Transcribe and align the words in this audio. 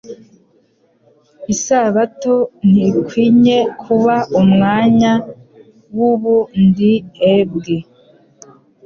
Isabato 1.53 2.35
ntikwinye 2.69 3.57
kuba 3.81 4.15
umwanya 4.39 5.11
w'ubundiebwe. 5.97 7.75